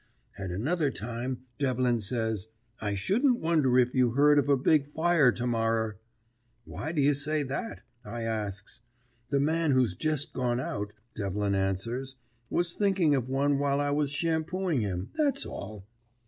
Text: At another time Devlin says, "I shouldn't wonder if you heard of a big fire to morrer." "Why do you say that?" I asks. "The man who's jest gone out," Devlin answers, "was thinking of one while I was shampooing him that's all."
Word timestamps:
At 0.35 0.49
another 0.49 0.89
time 0.89 1.43
Devlin 1.59 2.01
says, 2.01 2.47
"I 2.79 2.95
shouldn't 2.95 3.39
wonder 3.39 3.77
if 3.77 3.93
you 3.93 4.09
heard 4.13 4.39
of 4.39 4.49
a 4.49 4.57
big 4.57 4.87
fire 4.93 5.31
to 5.33 5.45
morrer." 5.45 5.97
"Why 6.65 6.91
do 6.91 7.03
you 7.03 7.13
say 7.13 7.43
that?" 7.43 7.83
I 8.03 8.23
asks. 8.23 8.81
"The 9.29 9.39
man 9.39 9.69
who's 9.69 9.95
jest 9.95 10.33
gone 10.33 10.59
out," 10.59 10.91
Devlin 11.13 11.53
answers, 11.53 12.15
"was 12.49 12.73
thinking 12.73 13.13
of 13.13 13.29
one 13.29 13.59
while 13.59 13.79
I 13.79 13.91
was 13.91 14.11
shampooing 14.11 14.81
him 14.81 15.11
that's 15.15 15.45
all." 15.45 15.85